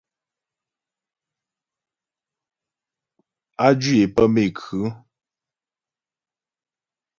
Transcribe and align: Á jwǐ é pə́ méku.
Á 3.65 3.67
jwǐ 3.79 3.95
é 4.03 4.07
pə́ 4.15 4.25
méku. 4.33 4.81